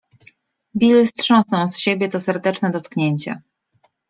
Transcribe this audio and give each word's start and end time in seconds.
Bill 0.75 1.07
strząsnął 1.07 1.67
z 1.67 1.77
siebie 1.77 2.09
to 2.09 2.19
serdeczne 2.19 2.69
dotknięcie. 2.71 3.41